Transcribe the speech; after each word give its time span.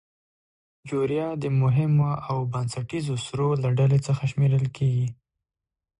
یوریا 0.89 1.27
د 1.43 1.45
مهمو 1.61 2.11
او 2.29 2.37
بنسټیزو 2.51 3.15
سرو 3.25 3.49
له 3.63 3.69
ډلې 3.77 3.99
څخه 4.07 4.23
شمیرل 4.31 4.65
کیږي. 4.77 5.07